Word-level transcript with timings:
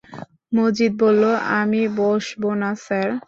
মজিদ 0.51 0.91
বলল, 1.01 1.23
আমি 1.59 1.81
বসব 1.99 2.41
না 2.61 2.71
স্যার। 2.85 3.09